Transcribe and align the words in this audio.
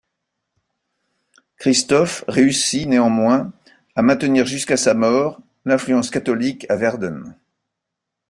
Christophe 1.57 2.25
réussit 2.27 2.87
néanmoins 2.87 3.53
à 3.95 4.01
maintenir 4.01 4.47
jusqu'à 4.47 4.75
sa 4.75 4.95
mort 4.95 5.39
l'influence 5.63 6.09
catholique 6.09 6.65
à 6.71 6.75
Verden. 6.75 7.35